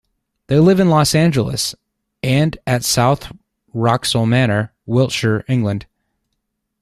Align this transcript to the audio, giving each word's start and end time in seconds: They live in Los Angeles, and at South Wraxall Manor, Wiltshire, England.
They 0.47 0.57
live 0.57 0.79
in 0.79 0.89
Los 0.89 1.13
Angeles, 1.13 1.75
and 2.23 2.57
at 2.65 2.83
South 2.83 3.31
Wraxall 3.71 4.27
Manor, 4.27 4.73
Wiltshire, 4.87 5.45
England. 5.47 5.85